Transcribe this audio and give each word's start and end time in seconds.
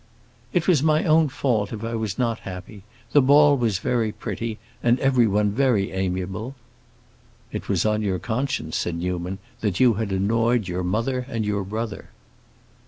"It 0.51 0.67
was 0.67 0.81
my 0.81 1.03
own 1.03 1.29
fault 1.29 1.71
if 1.71 1.83
I 1.83 1.93
was 1.93 2.17
not 2.17 2.39
happy. 2.39 2.81
The 3.11 3.21
ball 3.21 3.55
was 3.55 3.77
very 3.77 4.11
pretty, 4.11 4.57
and 4.81 4.99
everyone 4.99 5.51
very 5.51 5.91
amiable." 5.91 6.55
"It 7.51 7.69
was 7.69 7.85
on 7.85 8.01
your 8.01 8.17
conscience," 8.17 8.77
said 8.77 8.95
Newman, 8.95 9.37
"that 9.59 9.79
you 9.79 9.93
had 9.93 10.11
annoyed 10.11 10.67
your 10.67 10.83
mother 10.83 11.27
and 11.29 11.45
your 11.45 11.63
brother." 11.63 12.09